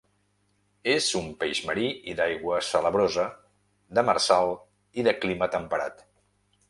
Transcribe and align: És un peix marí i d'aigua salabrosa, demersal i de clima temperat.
És 0.93 1.09
un 1.19 1.27
peix 1.43 1.59
marí 1.69 1.91
i 2.13 2.15
d'aigua 2.19 2.61
salabrosa, 2.69 3.27
demersal 3.99 4.53
i 5.03 5.05
de 5.09 5.15
clima 5.23 5.51
temperat. 5.59 6.03